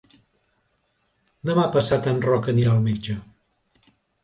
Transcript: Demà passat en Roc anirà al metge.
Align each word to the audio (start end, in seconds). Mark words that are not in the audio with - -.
Demà 1.51 1.67
passat 1.77 2.11
en 2.15 2.23
Roc 2.25 2.51
anirà 2.55 2.75
al 2.75 2.83
metge. 2.91 3.17